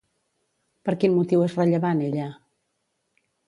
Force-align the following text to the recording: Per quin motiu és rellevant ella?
Per 0.89 0.95
quin 1.03 1.13
motiu 1.19 1.45
és 1.49 1.59
rellevant 1.61 2.03
ella? 2.09 2.29